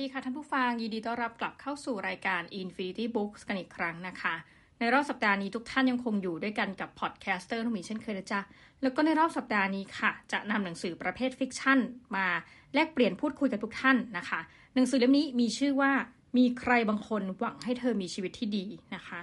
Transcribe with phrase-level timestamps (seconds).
[0.00, 4.34] ดีค่ะท่านผู้ฟังยินดีต้อนรับกลับเข้าสู่รายการ Infinity Books กันอีกครั้งนะคะ
[4.78, 8.40] ในรอบสัปดาห์นี้ทุกท่านยังคงอยู่ด้วยกันกับ podcaster นุ่มีเช่นเคยนะจ๊ะ
[8.82, 11.78] แล้วก็ในรอบสัปดาห์นี้ค่ะ จะนำหนังสือประเภท fiction
[12.16, 12.26] มา
[12.74, 14.40] แลกเปลี่ยนพูดคุยกับทุกท่านนะคะ
[14.74, 15.92] หนังสือเล่มนี้มีชื่อว่า
[16.38, 19.20] มีใครบางคนหวังให้เธอมีชีวิตที่ดีนะคะ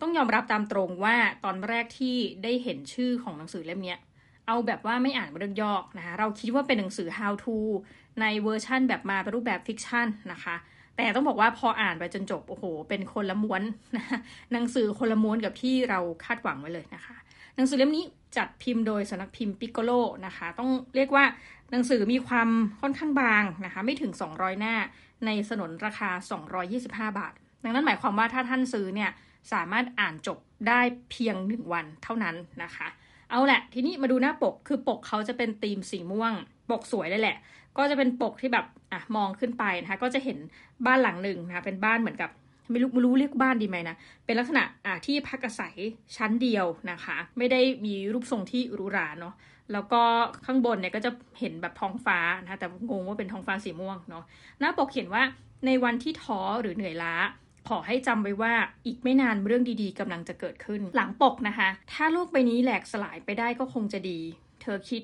[0.00, 3.94] ต้องยอมรับตามตรงว่าตอนแรกที่ได้เห็นชื่อของหนังสือเล่มนี้
[4.50, 7.56] เอาแบบว่าไม่อ่านเรื่องย่อนะคะเราคิดว่าเป็นหนังสือ how to
[8.20, 10.56] ในเวอร์ชั่นแบบมาเป็นรูปแบบ fiction นะคะ
[10.96, 13.62] แต่ต้องบอกว่าพออ่านไปจนจบโอ้โห เป็นคนละม้วน
[13.96, 14.06] นะ
[14.52, 17.16] หนังสือคนละม้วนกับที่เราคาดหวังไว้เลยนะคะ
[17.56, 18.04] หนังสือเล่มนี้
[18.36, 19.90] จัดพิมพ์โดยสำนักพิมพ์ปิกโกโล
[20.26, 21.24] นะคะ ต้องเรียกว่า
[21.70, 22.48] หนังสือมีความ
[22.80, 24.74] ค่อนข้างบางนะคะ ไม่ถึง 200 หน้า
[25.26, 26.10] ในสนนราคา
[26.64, 27.32] 225 บาท
[27.64, 29.10] ดังนั้นหมายความว่าถ้าท่านซื้อเนี่ย
[29.52, 32.88] สามารถอ่านจบได้เพียง 1 วันเท่านั้นนะคะ
[33.30, 36.32] เอาแหละ ทีนี้มาดูหน้าปกคือปกเขาจะเป็นธีมสีม่วง
[36.70, 37.36] ปกสวยเลยแหละ
[37.76, 40.38] ก็จะเป็นปกที่แบบอะมองขึ้นไปนะคะ ก็จะเห็น
[40.86, 42.30] บ้านหลังหนึ่งนะคะเป็นบ้านเหมือนกับ
[42.70, 45.74] ไม่รู้ไม่รู้เรียกบ้านดีไหมนะ เป็นลักษณะอะที่พักอาศัย
[46.16, 49.34] ชั้นเดียวนะคะ ไม่ได้มีรูปทรงที่หรูหราเนาะ
[49.72, 50.02] แล้วก็
[50.46, 54.24] ข้างบนเนี่ยก็จะเห็นแบบท้องฟ้านะคะแต่งงว่าเป็นท้องฟ้าสีม่วงเนาะ
[54.60, 55.22] หน้าปกเขียนว่า
[55.66, 57.14] ในวันที่ท้อหรือเหนื่อยล้า
[57.70, 58.54] ขอให้จำไว้ว่า
[58.86, 64.20] อีกไม่นานเรื่องดีๆกำลังจะเกิดขึ้น หลังปกนะคะ ถ้าโลกใบนี้แหลกสลายไปได้ก็คงจะดี
[64.62, 65.02] เธอคิด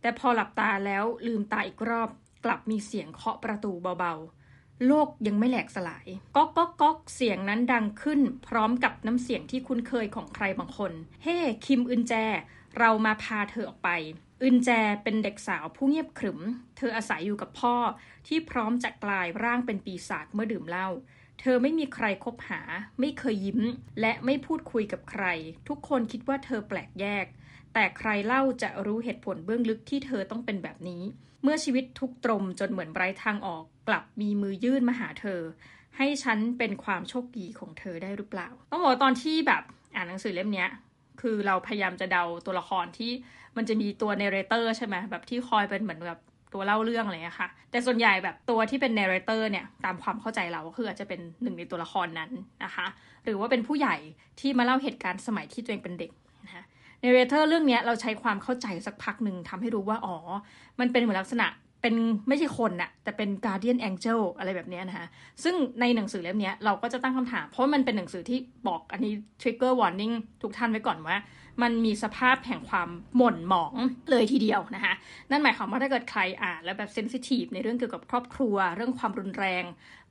[0.00, 2.08] แต่พอหลับตาแล้วลืมตาอีกรอบ
[2.44, 12.14] กลับมีเสียงเคาะประตูเบาๆ โลกยังไม่แหลกสลายก๊อกก๊อกก๊อกเสียงนั้นดังขึ้น พร้อมกับน้ำเสียงที่คุ้นเคยของใครบางคน เฮ้ hey, คิมอึนแจ
[12.78, 13.90] เรามาพาเธอออกไป
[14.42, 14.70] อึนแจ
[15.02, 16.40] เป็นเด็กสาวผู้เงียบขรึม
[16.76, 17.76] เธออาศัยอยู่กับพ่อ
[18.26, 20.88] ที่พร้อมจะกลายร่างเป็นปีศาจเมื่อดื่มเหล้า
[21.40, 22.60] เธอไม่มีใครคบหา
[23.00, 23.60] ไม่เคยยิ้ม
[24.00, 25.24] และไม่พูดคุยกับใคร
[25.68, 27.26] ทุกคนคิดว่าเธอแปลกแยก
[27.74, 31.02] แต่ใครเล่าจะรู้เหตุผลเบื้องลึกที่เธอต้องเป็นแบบนี้
[31.42, 35.40] เมื่อชีวิตทุกตรมจนเหมือนไร้ทางออก กลับมีมือยื่นมาหาเธอ
[35.96, 39.62] ให้ฉันเป็นความโชคดีของเธอได้หรือเปล่า ต้องบอกตอนที่แบบ
[39.94, 40.66] อ่านหนังสือเล่มนี้
[41.20, 43.12] คือเราพยายามจะเดาตัวละครที่
[43.56, 46.20] มันจะมีตัวเนเรเตอร์ใช่ไหมแบบที่คอยเป็นเหมือนแบบ
[46.52, 52.30] ตัวเล่าเรื่องอะไรเงี้ค่ะ แต่ส่วนใหญ่แบบตัวที่เป็นเนเรเตอร์เนี่ยตามความเข้าใจเราก็คืออาจจะเป็นหนึ่งในตัวละครนั้น
[52.64, 52.86] นะคะ
[53.24, 53.96] หรือว่าเป็นผู้ใหญ่
[54.40, 56.10] ที่มาเล่าเหตุการณ์สมัยที่ตัวเองเป็นเด็ก
[56.44, 56.64] นะคะ
[57.00, 60.16] ในเรเตอร์เรื่องนี้เราใช้ความเข้าใจสักพักหนึ่งทำให้รู้ว่าอ๋อ
[60.80, 61.48] มันเป็นเหมือนลักษณะ
[61.82, 61.94] เป็น
[62.28, 65.06] ไม่ใช่คนนะแต่เป็น Guardian Angel อะไรแบบนี้นะคะ
[65.44, 68.38] ซึ่งในหนังสือเล่มนี้เราก็จะตั้งคำถาม เพราะมันเป็นหนังสือที่
[68.68, 71.16] บอกอันนี้ trigger warning ทุกท่านไว้ก่อนว่า
[71.62, 73.74] มันมีสภาพแห่งความหม่นหมอง
[74.10, 74.94] เลยทีเดียวนะคะ
[75.30, 79.64] นั่นหมายความว่าถ้าเกิดใครอ่านแล้วแบบ sensitive ในเรื่องเกี่ยวกับครอบครัว เรื่องความรุนแรง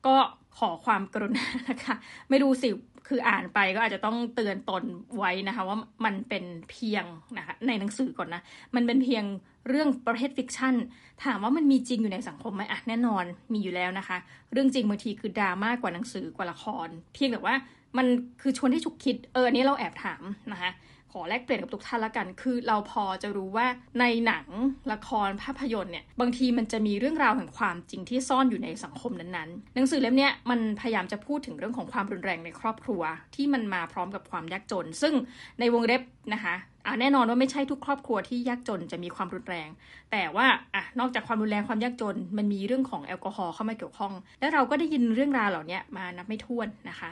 [0.07, 0.15] ก็
[0.57, 1.95] ขอความกรุณานะคะ
[2.29, 2.69] ไม่รู้สิ
[3.07, 4.83] คืออ่านไปก็อาจจะต้องเตือนตน
[5.17, 7.05] ไว้นะคะว่ามันเป็นเพียง
[7.37, 8.41] นะคะในหนังสือก่อนนะ
[8.75, 9.23] มันเป็นเพียง
[9.69, 10.75] เรื่องประเภท fiction
[11.23, 14.17] ถามว่ามันมีจริงอยู่ในสังคมไหมอะแน่นอนมีอยู่แล้วนะคะ
[14.51, 17.55] เรื่องจริงบางทีคือดราม่ากว่าหนังสือกว่าละคร เพียงแต่ว่า
[17.97, 18.07] มัน
[18.41, 20.71] คือชวนให้ฉุกคิดเอออันนี้เราแอบถามนะคะ
[21.11, 23.67] ขอแลกเปลี่ยนกับทุกท่านละกัน คือเราพอจะรู้ว่า
[23.99, 24.45] ในหนัง
[24.91, 33.01] ละครภาพยนตร์เนี่ยบางทีมันจะมีเรื่องราวแห่งความจริงที่ซ่อนอยู่ในสังคมนั้นๆ หนังสือเล่มนี้มันพยายามจะพูดถึงเรื่องของความรุนแรงในครอบครัว
[33.35, 35.13] ที่มันมาพร้อมกับความยากจน ซึ่ง
[35.59, 36.01] ในวงเล็บ
[36.33, 39.69] นะคะอ่าแน่นอนว่าไม่ใช่ทุกครอบครัวที่ยากจนจะมีความรุนแรง
[40.11, 47.11] แต่ว่าอะนอกจากความรุนแรงความยากจน มันมีเรื่องของแอลกอฮอล์เข้ามาเกี่ยวข้อง แล้วเราก็ได้ยินเรื่องราวเหล่านี้มานับไม่ถ้วนนะคะ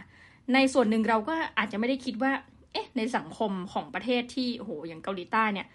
[0.54, 2.32] ในส่วนหนึ่งเราก็อาจจะไม่ได้คิดว่า
[2.76, 5.68] เอ๊ะในสังคมของประเทศที่โหอย่างเกาหลีใต้เนี่ย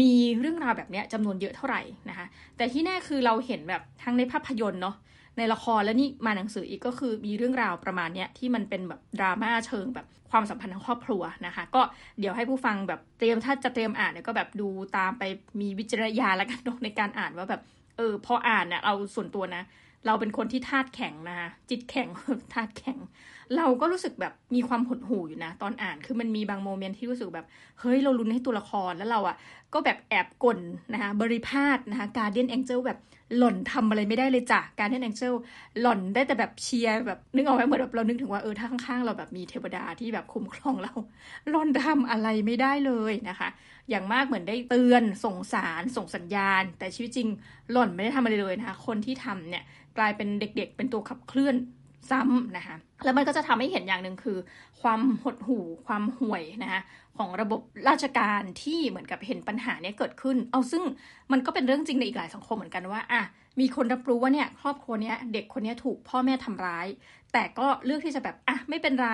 [0.00, 2.26] มีเรื่องราวแบบนี้จำนวนเยอะเท่าไหร่นะคะ
[2.56, 4.96] แต่ที่แน่คือเราเห็นแบบทั้งในภาพยนตร์เนาะ
[5.38, 11.82] ในละครและนี่มาหนังสืออีกก็คือมีเรื่องราวประมาณเนี้ยที่มันเป็นแบบดราม่าเชิงแบบความสัมพันธ์ทางครอบครัวนะคะ ก็
[12.18, 15.22] เดี๋ยวให้ผู้ฟังแบบเตรียมถ้าจะเตรียมอ่านเนี่ยก็แบบดูตามไป
[15.60, 17.62] มีวิจารณญาณแล้วกันในการอ่านว่าแบบ
[17.96, 19.62] เออพออ่านเนี่ยเราส่วนตัวนะ
[20.06, 22.08] เราเป็นคนที่ธาตุแข็งนะคะจิตแข็ง
[22.54, 22.98] ธาตุแข็ง
[23.56, 27.46] เราก็รู้สึกแบบมีความหดหู่อยู่นะ ตอนอ่านคือมันมีบางโมเมนต์ที่รู้สึกแบบ
[27.80, 29.36] เฮ้ย เราลุ้นให้ตัวละครแล้วเราอะ่ะ
[29.74, 30.58] ก็แบบแอบกลน
[30.92, 32.98] นะคะบริพาทนะคะการเดียนแองเจิลแบบ
[33.36, 35.34] หล่อนทำอะไรไม่ได้เลยจ้ะการที่แองเจิล
[35.80, 40.92] หล่อนได้แต่แบบเชียร์แบบนึกออกไหมเหมือนแบบเรานึกถึงว่าเออถ้าข้างๆ เราแบบมีเทวดาที่แบบคุ้มครองเรา
[41.50, 43.48] หล่อนทำอะไรไม่ได้เลยนะคะ
[43.90, 47.28] อย่างมากเหมือนได้เตือนส่งสารส่งสัญญาณ แต่ชีวิตจริง
[47.72, 49.64] หล่อนไม่ได้ทำอะไรเลยนะคะคนที่ทำเนี่ย
[49.98, 51.54] กลายเป็นเด็กๆ เป็นตัวขับเคลื่อน
[52.10, 54.38] ซ้ำนะคะแล้วมันก็จะทำให้เห็นอย่างหนึ่งคือ
[54.80, 56.82] ความหดหู่ความห่วยนะคะ
[57.16, 60.82] ของระบบราชการที่เหมือนกับเห็นปัญหาเนี้ยเกิดขึ้น เอาซึ่ง
[61.32, 63.22] มันก็เป็นเรื่องจริงในอีกหลายสังคมเหมือนกันว่าอะ
[63.60, 66.86] มีคนรับรู้ว่าเนี่ยครอบครัวเนี้ยเด็กคนนี้ถูกพ่อแม่ทำร้าย
[67.32, 69.10] แต่ก็เลือกที่จะแบบอะไม่เป็นไร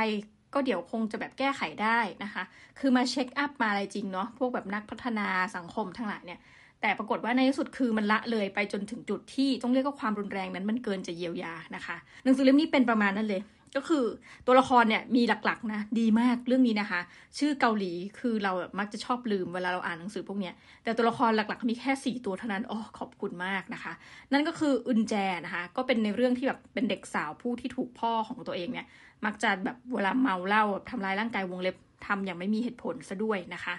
[0.55, 2.43] ก็เดี๋ยวคงจะแบบแก้ไขได้นะคะ
[2.79, 5.27] คือมาเช็คอัพมาอะไรจริงเนาะ พวกแบบนักพัฒนา
[5.57, 6.41] สังคมทั้งหลายเนี่ย
[6.85, 13.43] แต่ปรากฏว่าในที่สุดคือมันละเลยไปจนถึงจุดที่ต้องเรียกว่าความรุนแรงนั้นมันเกินจะเยียวยานะคะ หนังสือเล่มนี้เป็นประมาณนั้นเลย
[13.77, 14.05] ก็คือ
[14.47, 17.01] ตัวละครเนี่ยมีหลักๆนะดีมากเรื่องนี้นะคะ
[17.39, 23.93] ชื่อเกาหลีคือเรามักจะชอบลืมเวลาเราอ่านหนังสือพวกเนี้ยแต่ตัวละครหลักๆมีแค่ 4 ตัวเท่านั้นอ๋อขอบคุณมากนะคะ
[24.33, 25.15] นั่นก็คืออึนแจ
[25.45, 28.87] นะคะ ก็เป็นในเรื่องที่แบบเป็นเด็กสาวผู้ที่ถูกพ่อของตัวเองเนี่ย
[29.25, 31.77] มักจะแบบเวลาเมาเหล้าทำลายร่างกายวงเล็บ
[32.07, 33.75] ทำอย่างไม่มีเหตุผลซะด้วยนะคะ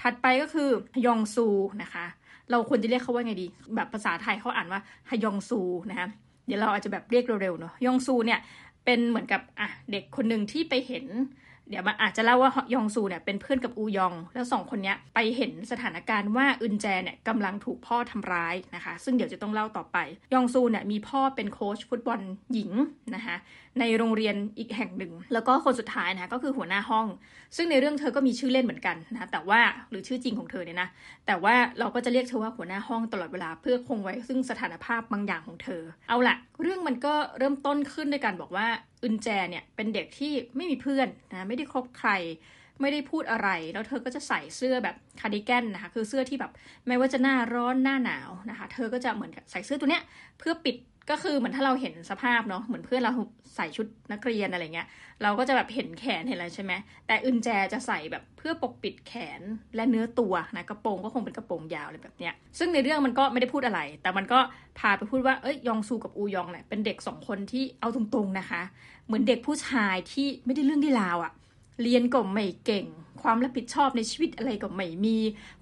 [0.00, 0.68] ถัดไปก็คือ
[1.06, 1.46] ยองซู
[1.82, 2.06] นะคะ
[2.50, 4.80] เราควรจะเรียกเขาว่าไงดี แบบภาษาไทยเขาอ่านว่า
[5.10, 5.60] ฮยองซู
[5.90, 6.08] นะคะ
[6.46, 8.40] เดี๋ยวเราอาจจะแบบเรียกเร็วๆเนาะยองซูเนี่ย
[8.84, 11.06] เป็นเหมือนกับอะเด็กคนหนึ่งที่ไปเห็น
[11.70, 19.98] เดี๋ยวมันอาจจะเล่าว่ายองซูเนี่ยเป็นเพื่อนกับอูยอง แล้วสองคนนี้ไปเห็นสถานการณ์ว่าอึนแจเนี่ยกำลังถูกพ่อทำร้ายนะคะ ซึ่งเดี๋ยวจะต้องเล่าต่อไป
[20.34, 22.20] ยองซูเนี่ยมีพ่อเป็นโค้ชฟุตบอล
[22.52, 22.72] หญิง
[23.14, 23.36] นะคะ
[23.80, 27.06] ในโรงเรียนอีกแห่งหนึ่ง แล้วก็คนสุดท้ายนะก็คือหัวหน้าห้อง
[27.56, 30.88] ซึ่งในเรื่องเธอก็มีชื่อเล่นเหมือนกันนะแต่ว่าหรือชื่อจริงของเธอเนี่ยนะ
[31.26, 38.66] แต่ว่าเราก็จะเรียกเธอว่าหัวหน้าห้องตลอดเวลาเพื่อคงไว้ซึ่งสถานภาพบางอย่างของเธอ เอาละเรื่องมันก็เริ่มต้นขึ้นด้วยการบอกว่า
[39.02, 42.10] อึนแจเนี่ยเป็นเด็กที่ไม่มีเพื่อนนะไม่ได้คบใคร
[42.80, 46.52] ไม่ได้พูดอะไร แล้วเธอก็จะใส่เสื้อแบบคาร์ดิแกนนะคะคือเสื้อที่แบบ
[46.86, 50.02] ไม่ว่าจะหน้าร้อนหน้าหนาวนะคะ เธอก็จะเหมือนใส่เสื้อตัวเนี้ย
[50.38, 50.76] เพื่อปิด
[51.10, 53.12] ก็คือเหมือนถ้าเราเห็นสภาพเนาะเหมือนเพื่อนเรา
[53.56, 54.88] ใส่ชุดนักเรียนอะไรเงี้ย
[55.22, 56.72] เราก็จะแบบเห็นแขนเห็นอะไรใช่ไหม
[57.06, 59.42] แต่อึนแจจะใส่แบบเพื่อปกปิดแขน
[59.76, 64.38] และเนื้อตัวนะกระโปรงก็คงเป็นกระโปรงยาวอะไรแบบเนี้ยซึ่งในเรื่องมันก็ไม่ได้พูดอะไร แต่มันก็
[64.78, 68.62] พาไปพูดว่าเอ้ยยองซูกับอูยองเนี่ยเป็นเด็กสองคนที่เอาตรงๆนะคะ
[69.06, 71.32] เหมือนเด็กผู้ชายที่ไม่ได้เรื่องได้ราวอะ
[71.82, 72.86] เรียนก็ไม่เก่ง
[73.22, 75.16] ความรับผิดชอบในชีวิตอะไรก็ไม่มี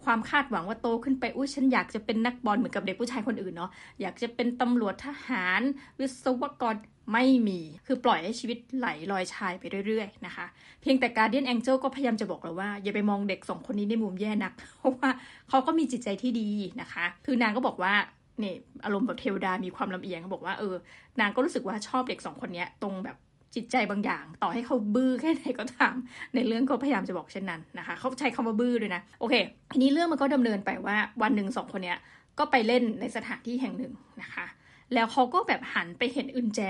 [0.05, 3.71] ความคาดหวังว่าโตขึ้นไปอุ้ยฉันอยากจะเป็นนักบอลเหมือนกับเด็กผู้ชายคนอื่นเนาะ
[4.01, 5.61] อยากจะเป็นตำรวจทหาร
[5.99, 6.75] วิศวกร
[7.13, 10.47] ไม่มี คือปล่อยให้ชีวิตไหลลอยชายไปเรื่อยๆนะคะ
[10.81, 15.11] เพียงแต่การเดียนแองเจิลก็พยายามจะบอกเราว่า อย่าไปมองเด็กสองคนนี้ในมุมแย่นัก เพราะว่า
[15.49, 16.49] เขาก็มีจิตใจที่ดี
[16.81, 17.95] นะคะ คือนางก็บอกว่า
[18.41, 20.75] เนี่ยอารมณ์แบบเทวดามีความลำเอียงเขาบอกว่าเออ
[21.21, 23.17] นางก็รู้สึกว่าชอบเด็กสองคนนี้ตรงแบบ
[23.55, 25.95] จิตใจบางอย่าง ต่อให้เขาบื้อแค่ไหนก็ตาม
[26.35, 29.35] ในเรื่องเขาพยายามจะบอกเช่นนั้นนะคะ เขาใช้คำว่าบื้อด้วยนะ โอเค
[29.73, 31.99] ทีนี้เรื่องมันก็ดำเนินไปว่าวันหนึ่งสองคนเนี้ย
[32.39, 33.93] ก็ไปเล่นในสถานที่แห่งหนึ่ง
[34.23, 34.47] นะคะ
[34.95, 36.61] แล้วเขาก็แบบหันไปเห็นอึนแจ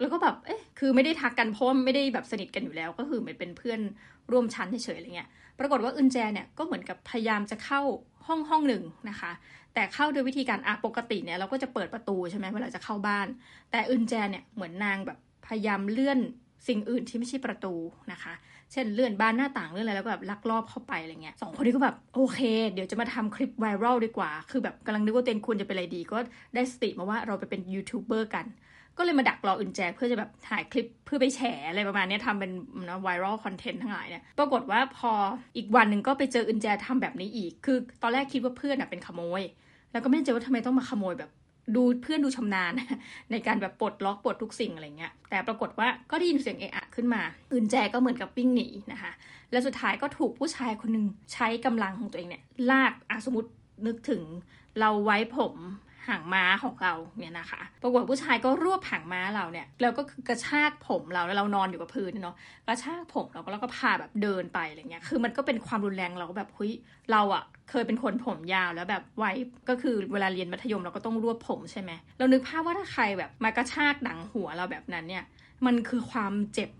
[0.00, 3.80] แล้วก็แบบ เอ๊ะ คือไม่ได้ทักกันเพราะไม่ได้แบบสนิทกันอยู่แล้ว ก็คือเหมือนเป็นเพื่อน
[4.32, 7.80] ร่วมชั้นเฉยๆอะไรเงี้ย ปรากฏว่าอึนแจเนี่ยก็เหมือนกับพยายามจะเข้า
[8.26, 9.32] ห้องห้องหนึ่งนะคะ
[9.74, 13.26] แต่เข้าโดยวิธีการอาปกติเนี่ยเราก็จะเปิดประตูใช่ไหมเวลาจะเข้าบ้าน
[13.70, 15.18] แต่อึนแจเนี่ยเหมือนนางแบบ
[15.48, 16.18] พยายามเลื่อน
[16.68, 17.74] สิ่งอื่นที่ไม่ใช่ประตู
[18.12, 18.34] นะคะ
[18.72, 22.40] เช่นเลื่อนบานหน้าต่างเลื่อนอะไรแล้วก็แบบลักลอบเข้าไปอะไรเงี้ยสองคนนี้ก็แบบโอเค
[22.72, 26.18] เดี๋ยวจะมาทำคลิปไวรัลดีกว่า คือแบบกำลังนึกว่าเต็นควรจะเป็นอะไรดี ก็
[26.54, 28.46] ได้สติมาว่าเราไปเป็นยูทูบเบอร์กัน
[28.96, 32.52] ก็เลยมาดักรออึนแจเพื่อจะแบบถ่ายคลิปเพื่อไปแฉอะไรประมาณนี้ทำเป็น
[32.88, 35.12] นะไวรัลคอนเทนต์ทั้งหลายเนี่ย ปรากฏว่าพอ
[35.56, 39.42] อีกวันหนึ่งก็ไปเจออึนแจทำแบบนี้อีก คือ ตอนแรกคิดว่าเพื่อนเป็นขโมย
[39.92, 41.30] แล้วก็ไม่เจอว่าทำไมต้องมาขโมยแบบ
[41.76, 42.72] ดูเพื่อนดูชำนาญ
[43.30, 47.22] ในการแบบปลดล็อกปลดทุกสิ่งอะไรเงี้ย แต่ปรากฏว่าก็ได้ยินเสียงเอะอะขึ้นมา
[47.52, 49.12] อื่นแจก็เหมือนกับวิ่งหนีนะคะ
[49.52, 53.50] และสุดท้ายก็ถูกผู้ชายคนหนึ่งใช้กำลังของตัวเองเนี่ยลากอสมมติ
[53.86, 54.22] นึกถึง
[54.80, 55.54] เราไว้ผม
[56.08, 66.72] หางม้าของเราเนี่ยนะคะ ปรากฏผู้ชายก็รวบหางม้าเราเนี่ยแล้วก็กระชากผมเราแล้วเรานอนอยู่กับพื้นเนาะกระชากผมเราก็แล้วก็พาแบบเดินไปอะไรเงี้ยคือมันก็เป็นความรุนแรงเราก็แบบเฮ้ย
[67.12, 69.32] เราอะเคยเป็นคนผมยาวแล้วแบบไว้
[69.68, 75.24] ก็คือเวลาเรียนมัธยมเราก็ต้องรวบผมใช่ไหมเรานึกภาพว่าถ้าใครแบบมากระชากหนังหัวเราแบบนั้นเนี่ย
[75.66, 76.70] มันคือความเจ็บ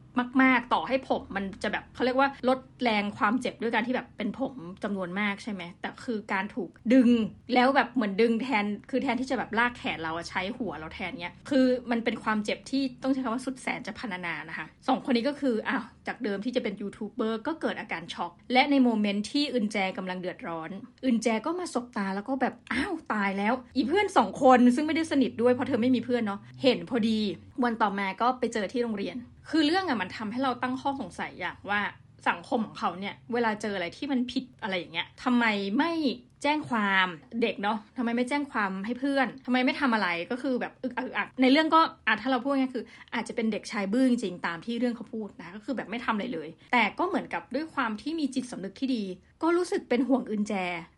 [0.43, 7.11] มาก ๆ ต่อให้ผมมันจะแบบเขาเรียกว่าลดแรงความเจ็บด้วยการที่แบบเป็นผมจำนวนมากใช่ไหมแต่คือการถูกดึง
[7.55, 20.71] แล้วแบบเหมือนดึงแทน คือแทนที่จะแบบลากแขนเราใช้หัวเราแทนเนี้ยคือมันเป็นความเจ็บที่ต้องใช้คำว่าสุดแสนจะพันนานะคะสองคนนี้ก็คืออ้าวจากเดิมที่จะเป็นยูทูบเบอร์ก็เกิดอาการช็อก และในโมเมนต์ที่อึนแจกำลังเดือดร้อน
[21.05, 27.19] อึนแจก็มาสบตาแล้วก็แบบอ้าวตายแล้ว อีเพื่อนสองคนซึ่งไม่ได้สนิทด้วยเพราะเธอไม่มีเพื่อนเนาะเห็นพอดี
[27.65, 29.17] วันต่อมาก็ไปเจอที่โรงเรียน
[29.51, 31.81] คือเรื่องอะมันทำให้เราตั้งข้อสงสัยอย่างว่า
[32.29, 35.45] สังคมของเขาเนี่ย เวลาเจออะไรที่มันผิดอะไรอย่างเงี้ยทำไม
[35.79, 35.93] ไม่
[36.43, 37.07] แจ้งความ
[37.43, 49.05] เด็กเนาะทำไมไม่แจ้งความให้เพื่อนทำไมไม่ทำอะไรก็คือแบบอึกอักอักในเรื่องก็อาถ้าเราพูดง่ายคือ อาจจะเป็นเด็กชายบื้อจริงตามที่เรื่องเขาพูดนะก็คือแบบไม่ทำอะไรเลย แต่ก็เหมือนกับด้วยความที่มีจิตสำนึกที่ดี
[49.43, 50.53] ก็รู้สึกเป็นห่วงอึนแจ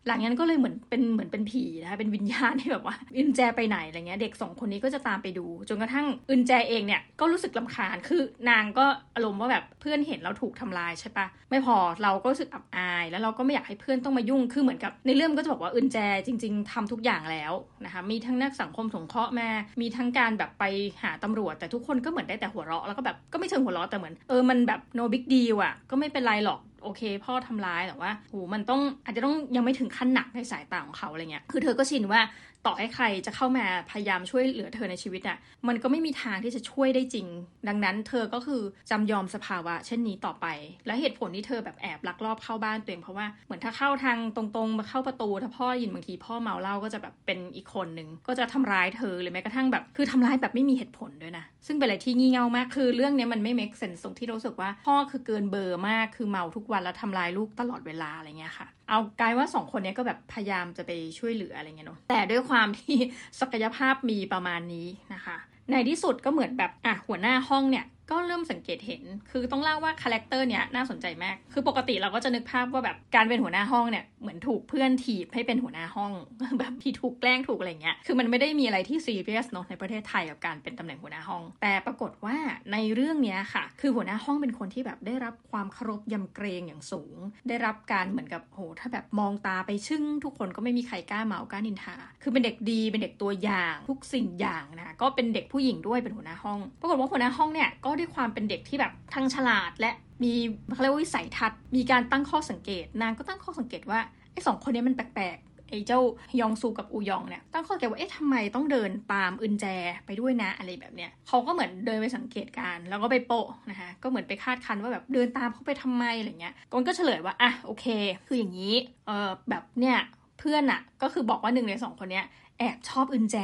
[0.07, 15.97] หลังนั้นก็เลยเหมือนเป็นเหมือนเป็นผีนะคะเป็นวิญญาณที่แบบว่าอึนแจไปไหนอะไรเงี้ยเด็กสองคนนี้ก็จะตามไปดู จนกระทั่งอึนแจเองเนี่ยก็รู้สึกลาคาญคือนางก็อารมณ์ว่าแบบเพื่อนเห็นเราถูกทำลายใช่ปะไม่พอเราก็รู้สึกอับอาย แล้วเราก็ไม่อยากให้เพื่อนต้องมายุ่งคือเหมือนกับในเรื่องมก็จะบอกว่าอึนแจ
[16.27, 17.53] จริง ๆทำทุกอย่างแล้ว
[17.85, 19.49] นะคะมีทั้งนักสังคมสงเคราะห์มา
[19.81, 20.65] มีทั้งการแบบไป
[21.03, 32.21] หาตำรวจ แต่ทุกคนก็เหมือนได้แต่หัวเราะแล้วก็แบบก็ไม่เชิงหัวเราะแต่เหมือนเออมันแบบ no big deal อะก็ไม่เป็นไรหรอกโอเค พ่อทำร้ายแต่ว่าโหมันต้องอาจจะต้องยังไม่ถึงขั้นหนักในสายตาของเขาอะไรเงี้ยคือเธอก็ชินว่า
[32.65, 35.37] ต่อให้ใครจะเข้ามาพยายามช่วยเหลือเธอในชีวิตอะ่ะ
[35.67, 37.27] มันก็ไม่มีทางที่จะช่วยได้จริง
[37.67, 40.45] ดังนั้นเธอก็คือจำยอมสภาวะ เช่นนี้ต่อไป
[40.85, 62.97] และเหตุผลที่เธอแบบแอบลักลอบเข้าบ้านตัวเองเพราะว่าเหมือนถ้าเข้าทางตรงๆมาเข้าประตู ถ้าพ่อยินบางทีพ่อเมาเหล้าก็จะแบบเป็นอีกคนหนึ่งก็จะทำร้ายเธอหรือแม้กระทั่งแบบคือทำร้ายแบบไม่มีเหตุผลด้วยนะซึ่งเป็นอะไรที่งี่เง่ามากคือเรื่องนี้มันไม่ make sense ตรงที่รู้สึกว่าพ่อคือเกินเบอร์มากคือเมาทุกวันแล้วทำร้ายลูกตลอดเวลาอะไรเงี้ยค่ะ เอากลายว่าสองคนนี้ก็แบบพยายามจะไปช่วยเหลืออะไรเงี้ยเนาะแต่ด้วยความที่
[63.39, 65.37] ศักยภาพมีประมาณนี้นะคะ
[65.71, 76.11] ในที่สุดก็เหมือนแบบอะหัวหน้าห้องเนี่ย ก็เริ่มสังเกตเห็น คือต้องเล่าว่า character เนี้ยน่าสนใจมาก คือปกติเราก็จะนึกภาพว่าแบบการเป็นหัวหน้าห้องเนี่ยเหมือนถูกเพื่อนถีบให้เป็นหัวหน้าห้อง
[76.59, 82.35] แบบที่ถูกแกล้งถูกอะไรเงี้ย คือมันไม่ได้มีอะไรที่ซีเรียสเนาะในประเทศไทยกับการเป็นตำแหน่งหัวหน้าห้อง แต่ปรากฏว่า
[82.73, 87.15] ในเรื่องเนี้ยค่ะ คือหัวหน้าห้องเป็นคนที่แบบได้รับความเคารพยำเกรงอย่างสูง
[87.47, 99.91] ได้รับการเหมือนกับโหถ้าแบบมองตาไปชึ่งทุกคนก็ไม่มีใครกล้าเมากล้านินทา คือเป็นเด็กดีเป็นเด็กตัวอย่างทุกสิ่งอย่างนะก็เป็นเด็กผู้หญิงด้วยเป็นหัวหน้าห้อง ปรากฏว่าหัวหน้าห้องเนี่ยก็ด้วยความเป็นเด็กที่แบบทั้งฉลาด และ
[100.23, 100.33] มี
[100.73, 103.99] เขาเรียกว่าวิสัยทัศน์ มีการตั้งข้อสังเกต นางก็ตั้งข้อสังเกตว่า
[104.31, 106.01] ไอ้สองคนนี้มันแปลกๆไอ้เจ้า
[106.39, 109.65] ยองซูกับอูยองเนี่ยตั้งข้อสังเกตว่าเอ๊ะทำไมต้องเดินตามอึนแจ
[110.05, 117.85] ไปด้วยนะอะไรแบบเนี้ยเขาก็เหมือนเดินไปสังเกตการแล้วก็ไปโปะนะคะก็เหมือนไปคาดคันว่าแบบเดินตามเขาไปทำไมอะไรเงี้ยกนก็เฉลยว่าอะโอเค
[118.25, 119.97] คืออย่างนี้เออแบบเนี่ย
[120.39, 122.25] เพื่อนอะก็คือบอกว่าหนึ่งในสองคนเนี้ย
[122.61, 123.37] แอบชอบอึนแจ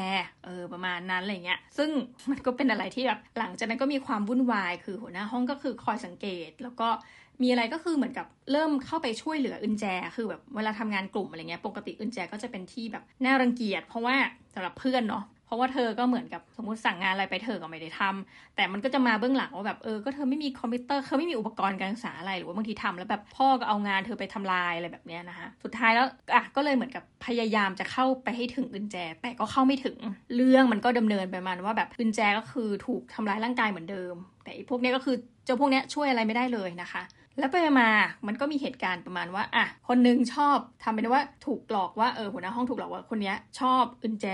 [0.46, 1.90] เออประมาณนั้นอะไรเงี้ย ซึ่ง
[2.30, 6.90] มันก็เป็นอะไรที่แบบหลังจากนั้นก็มีความวุ่นวาย คือหัวหน้าห้องก็คือคอยสังเกต แล้วก็
[7.42, 14.16] มีอะไรก็คือเหมือนกับเริ่มเข้าไปช่วยเหลืออึนแจ คือแบบเวลาทำงานกลุ่มอะไรเงี้ย ปกติอึนแจก็จะเป็นที่แบบน่ารังเกียจ เพราะว่า
[14.54, 29.98] สำหรับเพื่อนเนาะ เพราะว่าเธอก็เหมือนกับสมมติสั่งงานอะไรไปเธอก็ไม่ได้ทำแต่มันก็จะมาเบื้องหลังว่าแบบเออก็เธอไม่มีคอมพิวเตอร์เธอไม่มีอุปกรณ์การศึกษาอะไรหรือว่าบางทีทำแล้วแบบพ่อก็เอางานเธอไปทำลายอะไรแบบเนี้ยนะคะสุดท้ายแล้วอะก็เลยเหมือนกับพยายามจะเข้าไปให้ถึงอึนแจ แต่ก็เข้าไม่ถึง
[30.36, 37.04] เรื่องมันก็ดำเนินไปมาว่าแบบอึนแจก็คือถูกทำร้ายร่างกายเหมือนเดิม แต่พวกนี้ก็คือเจ้าพวกนี้ช่วยอะไรไม่ได้เลยนะคะ
[37.40, 37.90] แล้วไปมา
[38.28, 44.26] มันก็มีเหตุการณ์ประมาณว่าอะคนนึงชอบทำเป็นว่าถูกหลอกว่าเออหัวหน้าห้องถูกหลอกว่าคนนี้ชอบอึนแจ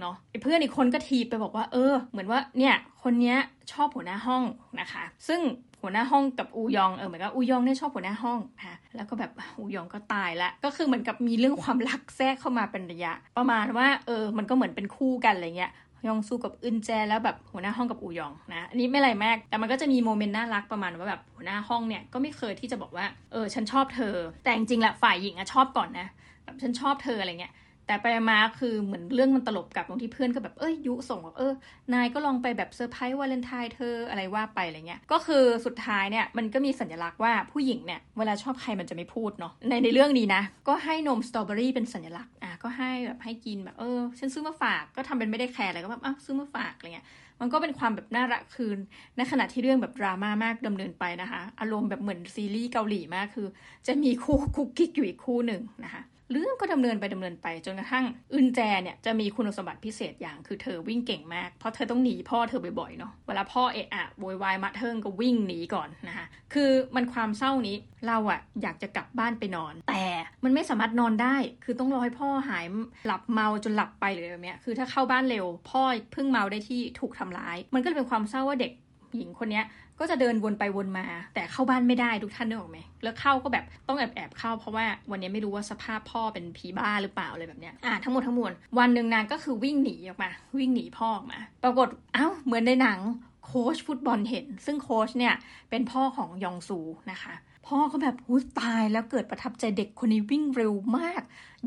[0.00, 3.34] เนาะไอ้เพื่อนอีกคนก็ทีไปบอกว่าเออ เหมือนว่าเนี่ยคนนี้
[3.72, 4.42] ชอบหัวหน้าห้อง
[4.80, 5.40] นะคะ ซึ่ง
[5.82, 15.72] หัวหน้าห้องกับอูยองเออเหมือนกับอูยองเนี่ยชอบหัวหน้าห้องค่ะแล้วก็แบบอูยองก็ตายละก็คือเหมือนกับมีเรื่องความรักแทรกเข้ามาเป็นระยะ ประมาณว่าเออมันก็เหมือนเป็นคู่กันอะไรเงี้ย
[16.06, 24.14] ยองซูกับอึนแจแล้วแบบหัวหน้าห้องกับอูยองนะอันนี้ไม่ไรมาก แต่มันก็จะมี moment น่ารักประมาณว่าแบบหัวหน้าห้องเนี่ยก็ไม่เคยที่จะบอกว่าเออฉันชอบเธอ
[24.44, 26.06] แต่จริงๆแหละฝ่ายหญิงอะชอบก่อนนะ
[26.44, 27.54] แบบฉันชอบเธออะไรเงี้ย
[27.86, 31.52] แต่ไปมาคือเหมือนเรื่องมันตลบกับตรงที่เพื่อนก็แบบเอ้ยยุส่งแบบเออ
[31.94, 47.06] นายก็ลองไปแบบเซอร์ไพรส์วาเลนไทน์เธออะไรว่าไปอะไรเงี้ยก็คือสุดท้ายเนี่ยมันก็มีสัญลักษณ์ว่าผู้หญิงเนี่ยเวลาชอบใครมันจะไม่พูดเนาะในในเรื่องนี้นะ ก็ให้นมสตรอเบอรี่เป็นสัญลักษณ์ ก็ให้แบบให้กินแบบเออ ฉันซื้อมาฝากก็ทำเป็นไม่ได้แคร์อะไรก็แบบอ้าวซื้อมาฝากอะไรเงี้ย
[47.40, 48.78] มันก็เป็นความแบบน่ารักคืน
[49.16, 53.46] ในขณะที่เรื่องแบบดราม่ามากดำเนินไปนะคะ อารมณ์แบบเหมือนซีรีส์เกาหลีมากคือ
[53.86, 58.04] จะมีคู่คุกกิ๊กอยู่อีกคู่หนึ่งนะคะ เรื่องก็ดำเนินไปดำเนินไปจนกระทั่ง
[58.34, 70.04] อึนแจเนี่ยจะมีคุณสมบัติพิเศษอย่างคือเธอวิ่งเก่งมากเพราะเธอต้องหนีพ่อเธอบ่อยๆเนาะเวลาพ่อเอะอะโวยวายมาเทิงก็วิ่งหนีก่อนนะคะคือมันความเศร้านี้เราอะอยากจะกลับบ้านไปนอน แต่
[70.44, 72.64] มันไม่สามารถนอนได้ คือต้องรอให้พ่อหาย
[73.06, 75.82] หลับเมาจนหลับไปหรือแบบนี้ยคือถ้าเข้าบ้านเร็ว พ่อ
[76.12, 78.72] เพิ่งเมาได้ที่ถูกทำร้าย มันก็เลยเป็นความเศร้าว่าเด็ก
[79.16, 79.62] หญิงคนนี้
[79.98, 92.98] ก็จะเดินวนไปวนมา แต่เข้าบ้านไม่ได้ทุกท่านนึกออกไหมแล้วเข้าก็แบบต้องแอบแอบเข้าเพราะว่าวันนี้ไม่รู้ว่าสภาพพ่อเป็นผีบ้าหรือเปล่าอะไรแบบเนี้ยอ่าทั้งหมดทั้งมวลวันหนึ่งนางก็คือวิ่งหนีออกมา วิ่งหนีพ่อออกมา ปรากฏเอ้าเหมือนในหนัง
[93.46, 95.34] โค้ชฟุตบอลเห็น ซึ่งโค้ชเนี่ย
[95.70, 96.78] เป็นพ่อของยองซู
[97.10, 97.34] นะคะ
[97.66, 101.22] พ่อก็แบบอุ้ตายแล้วเกิดประทับใจเด็กคนนี้วิ่งเร็วมาก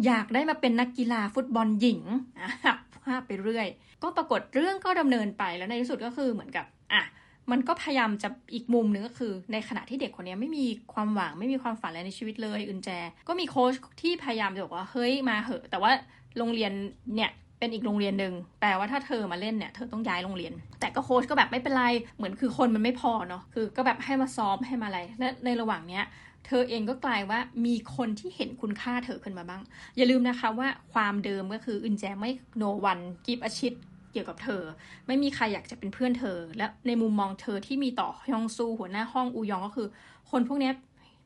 [0.06, 2.02] อยากได้มาเป็นนักกีฬาฟุตบอลหญิง
[2.40, 3.68] อะภาพไปเรื่อย
[4.04, 7.04] ก็ปรากฏเรื่องก็ดำเนินไปแล้วในที่สุดก็คือเหมือนกับอะ
[7.52, 12.90] มันก็พยายามจะอีกมุมหนึ่งก็คือ ในขณะที่เด็กคนนี้ไม่มีความหวังไม่มีความฝันอะไรในชีวิตเลยอึนแจ
[13.28, 15.92] ก็มีโค้ชที่พยายามจะบอกว่าเฮ้ยมาเหอะ แต่ว่า
[16.38, 16.72] โรงเรียน
[17.16, 21.84] เนี่ยเป็นอีกโรงเรียนหนึ่งแต่ว่าถ้าเธอมาเล่นเนี่ยเธอต้องย้ายโรงเรียน แต่ก็โค้ชก็แบบไม่เป็นไร
[22.18, 26.04] เหมือนคือคนมันไม่พอเนาะคือก็แบบให้มาซ้อมให้มาอะไรและในระหว่างเนี้ย
[26.48, 29.62] เธอเองก็กลายว่ามีคนที่เห็นคุณค่าเธอขึ้นมาบ้าง
[29.98, 33.74] อย่าลืมนะคะว่าความเดิมก็คืออึนแจไม่โนวันกิฟอาชิต
[34.12, 34.62] เกี่ยวกับเธอ
[35.08, 39.88] ไม่มีใครอยากจะเป็นเพื่อนเธอ และในมุมมองเธอที่มีต่อยองซูหัวหน้าห้องอูยองก็คือ
[40.32, 40.72] คนพวกนี้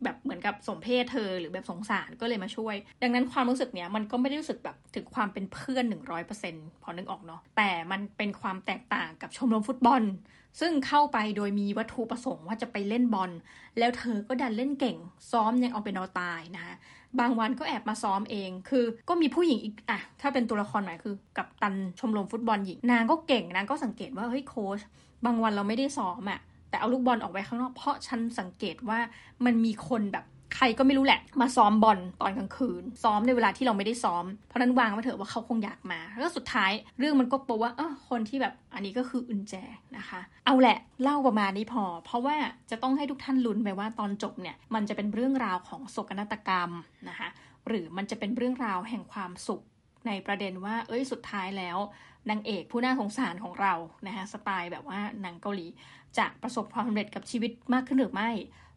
[0.04, 5.84] แบบเหมือนกับสมเพศเธอหรือแบบสงสารก็เลยมาช่วย ดังนั้นความรู้สึกเนี้ยมันก็ไม่ได้รู้สึกแบบถึงความเป็นเพื่อน
[6.34, 10.04] 100%พอนึกออกเนาะแต่มันเป็นความแตกต่างกับชมรมฟุตบอล
[10.60, 13.32] ซึ่งเข้าไปโดยมีวัตถุประสงค์ว่าจะไปเล่นบอล
[13.78, 14.98] แล้วเธอก็ดันเล่นเก่ง
[15.32, 16.76] ซ้อมยังเอาเป็นเอาตายนะคะ
[17.20, 24.80] บางวันก็แอบมาซ้อมเอง คือก็มีผู้หญิงอีกอะถ้าเป็นตัวละครใหม่คือกับตันชมรมฟุตบอลหญิงนางก็เก่งนางก็สังเกตว่าเฮ้ยโค้ช
[25.26, 26.40] บางวันเราไม่ได้ซ้อมอะ
[26.76, 29.00] แต่เอาลูกบอลออกไปข้างนอก เพราะฉันสังเกตว่า
[29.46, 39.54] มันมีคนแบบใครก็ไม่รู้แหละ มาซ้อมบอลตอนกลางคืน ซ้อมในเวลาที่เราไม่ได้ซ้อม เพราะนั้นวางไว้เถอะว่าเขาคงอยากมา แล้วสุดท้ายเรื่องมันก็ปว่าเออคนที่แบบอันนี้ก็คืออึนแจ
[39.98, 42.36] นะคะ เอาแหละเล่าประมาณนี้พอ เพราะว่า
[42.72, 46.70] จะต้องให้ทุกท่านลุ้นไปว่าตอนจบเนี่ย มันจะเป็นเรื่องราวของโศกนาฏกรรม
[47.10, 47.30] นะคะ
[47.68, 49.62] หรือมันจะเป็นเรื่องราวแห่งความสุข
[50.08, 51.78] ในประเด็นว่า เอ้ยสุดท้ายแล้ว
[52.30, 53.74] นางเอกผู้น่าสงสารของเรา
[54.08, 55.68] นะคะสไตล์แบบว่านางเกาหลี
[56.18, 58.30] จะประสบความสำเร็จกับชีวิตมากขึ้นหรือไม่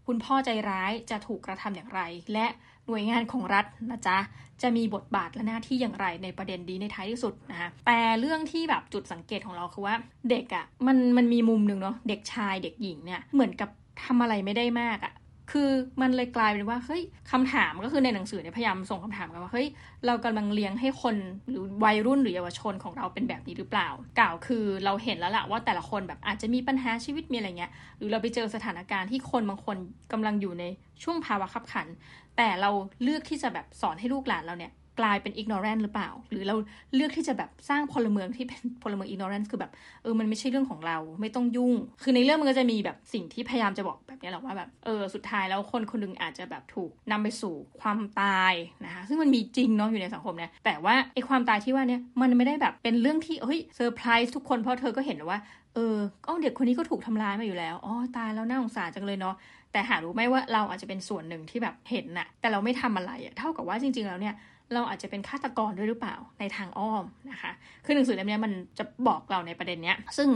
[0.06, 2.00] คุณพ่อใจร้ายจะถูกกระทำอย่างไร
[2.32, 2.46] และ
[2.86, 4.18] หน่วยงานของรัฐนะจ๊ะ
[4.62, 9.94] จะมีบทบาทและหน้าที่อย่างไรในประเด็นดีในท้ายที่สุดนะคะแต่เรื่องที่แบบจุดสังเกตของเราคือว่า
[10.30, 13.70] เด็กอะ่ะมันมันมีมุมหนึ่งเนาะเด็กชายเด็กหญิงเนี่ยเหมือนกับ
[14.04, 15.12] ทำอะไรไม่ได้มากอะ่ะ
[15.50, 19.66] คือมันเลยกลายเป็นว่าเฮ้ยคำถามก็คือในหนังสือเนี่ยพยายามส่งคำถามกันว่าเฮ้ย
[20.06, 21.16] เรากำลังเลี้ยงให้คน
[21.48, 23.88] หรือวัยรุ่นหรือเยาวชนของเราเป็นแบบนี้หรือเปล่า
[24.18, 29.76] กล่าวคือเราเห็นแล้วแหละว่าแต่ละคนแบบอาจจะมีปัญหาชีวิตมีอะไรเงี้ยหรือเราไปเจอสถานการณ์ที่คนบางคน
[30.12, 30.64] กำลังอยู่ใน
[31.02, 31.86] ช่วงภาวะขับขัน
[32.36, 32.70] แต่เรา
[33.02, 36.56] เลือกที่จะแบบสอนให้ลูกหลานเราเนี่ย กลายเป็น ignorant หรือเปล่า หรือเรา
[36.94, 55.38] เลือกที่จะแบบสร้างพลเมืองที่เป็นพลเมือง ignorant คือแบบเออมันไม่ใช่เรื่องของเราไม่ต้องยุ่ง คือในเรื่องมันก็จะมีแบบสิ่งที่พยายามจะบอกแบบนี้แหละว่าแบบเออสุดท้ายแล้วคนคนนึงอาจจะแบบถูกนำไปสู่ความตายนะคะซึ่งมันมีจริงเนาะอยู่ในสังคมเนี่ยแต่ว่าไอ้ความตายที่ว่าเนี่ยมันไม่ได้แบบเป็นเรื่องที่เฮ้ยเซอร์ไพรส์ทุกคนเพราะเธอก็เห็นว่า
[55.74, 59.34] เออก็เด็กคนนี้ก็ถูกทำร้ายมาอยู่แล้วอ๋อตายแล้วน่าสงสารจังเลยเนาะ
[59.72, 64.34] แต่หารู้ไหมว่าเราอาจจะเป็นส่วนหนึ่งที่แบบเห็นน่ะแต่เราไม่ทำอะไรอะเท่ากับว่าจริง ๆแล้วเนี่ย
[64.74, 67.52] เราอาจจะเป็นฆาตกรด้วยหรือเปล่าในทางอ้อมนะคะ
[67.84, 70.28] คือหนังสือเล่มนี้มันจะบอกเราในประเด็นเนี้ย ซึ่ง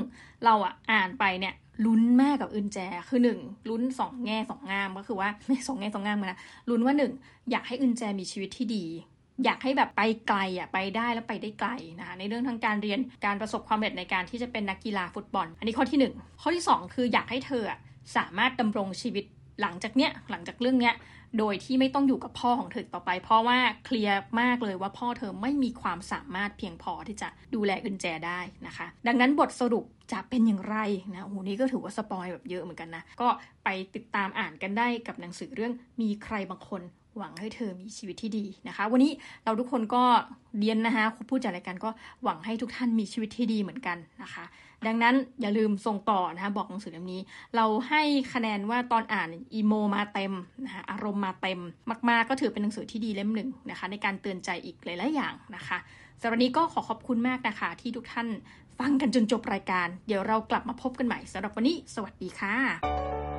[0.45, 6.39] เราอะอ่านไปเนี่ยลุ้นแม่กับอึนแจคือหนึ่งลุ้นสองแง่สองงามก็คือว่าไม่สองแง่สองงามนะ
[6.71, 7.13] ลุ้นว่าหนึ่ง
[7.51, 8.85] อยากให้อึนแจมีชีวิตที่ดี
[9.45, 17.65] อยากให้แบบไปไกลอะไปได้แล้วไปได้ไกลนะคะในเรื่องทั้งการเรียนการประสบความสำเร็จในการที่จะเป็นนักกีฬาฟุตบอล อันนี้ข้อที่ 1 ข้อที่ 2 คืออยากให้เธอ
[18.17, 19.25] สามารถดำรงชีวิต
[19.61, 20.95] หลังจากเนี้ยหลังจากเรื่องเนี้ย
[21.39, 30.77] โดยที่ไม่ต้องอยู่กับพ่อของเธอต่อไป เพราะว่าเคลียร์มากเลยว่าพ่อเธอไม่มีความสามารถเพียงพอที่จะดูแลกุญแจได้นะคะ ดังนั้นบทสรุปจะเป็นอย่างไร
[31.15, 33.29] นะโอ้โหนี่ก็ถือว่าสปอยแบบเยอะเหมือนกันนะ ก็
[33.65, 36.83] ไปติดตามอ่านกันได้กับหนังสือเรื่องมีใครบางคน
[37.19, 39.13] หวังให้เธอมีชีวิตที่ดีนะคะ วันนี้
[39.45, 40.03] เราทุกคนก็
[40.59, 41.91] เรียนนะคะคุณผู้จัดรายการก็
[42.23, 44.45] หวังให้ทุกท่านมีชีวิตที่ดีเหมือนกันนะคะ
[44.87, 47.21] ดังนั้นอย่าลืมส่งต่อนะคะบอกหนังสือเล่มนี้
[47.57, 50.33] เราให้คะแนนว่าตอนอ่านอีโมมาเต็ม
[50.65, 51.61] นะคะอารมณ์มาเต็ม
[52.09, 55.79] มาก ๆ ก็ถือเป็นหนังสือที่ดีเล่มหนึ่งนะคะ ในการเตือนใจอีกหลายๆอย่างนะคะ
[56.21, 58.29] สำหรับนี้ก็ขอขอบคุณมากนะคะ ที่ทุกท่าน
[58.79, 63.32] ฟังกันจนจบรายการ เดี๋ยวเรากลับมาพบกันใหม่สำหรับวันนี้ สวัสดีค่ะ